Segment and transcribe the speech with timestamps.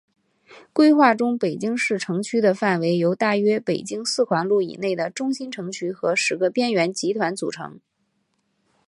[0.73, 7.79] 规划中北京市城区的范围由大约北京四环路以内的中心城区和十个边缘集团组成。